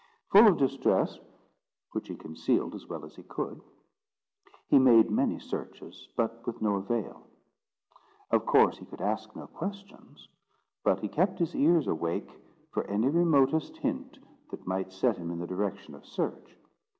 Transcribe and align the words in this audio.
Full 0.31 0.47
of 0.47 0.57
distress, 0.57 1.19
which 1.91 2.07
he 2.07 2.15
concealed 2.15 2.73
as 2.73 2.87
well 2.89 3.05
as 3.05 3.15
he 3.15 3.21
could, 3.21 3.61
he 4.67 4.79
made 4.79 5.11
many 5.11 5.37
searches, 5.37 6.07
but 6.17 6.43
with 6.47 6.59
no 6.59 6.77
avail. 6.77 7.27
Of 8.31 8.47
course 8.47 8.79
he 8.79 8.85
could 8.87 8.99
ask 8.99 9.35
no 9.35 9.45
questions; 9.45 10.27
but 10.83 11.01
he 11.01 11.07
kept 11.07 11.37
his 11.37 11.53
ears 11.55 11.85
awake 11.85 12.31
for 12.71 12.83
any 12.85 13.09
remotest 13.09 13.77
hint 13.77 14.17
that 14.49 14.65
might 14.65 14.91
set 14.91 15.17
him 15.17 15.29
in 15.29 15.39
a 15.39 15.45
direction 15.45 15.93
of 15.93 16.03
search. 16.07 16.57